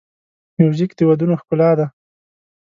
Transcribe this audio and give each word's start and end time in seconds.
موزیک 0.59 0.91
د 0.97 0.99
ودونو 1.09 1.33
ښکلا 1.41 1.69
ده. 1.79 1.85